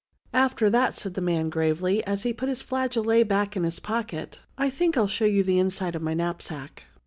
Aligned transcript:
"After 0.49 0.67
that," 0.71 0.97
said 0.97 1.13
the 1.13 1.21
man 1.21 1.49
gravely, 1.51 2.03
as 2.07 2.23
he 2.23 2.33
put 2.33 2.49
his 2.49 2.63
flageolet 2.63 3.21
back 3.27 3.55
in 3.55 3.63
his 3.63 3.79
pocket," 3.79 4.39
I 4.57 4.71
think 4.71 4.97
I 4.97 5.01
will 5.01 5.07
show 5.07 5.25
you 5.25 5.43
the 5.43 5.59
inside 5.59 5.93
of 5.93 6.01
my 6.01 6.15
knapsack." 6.15 6.85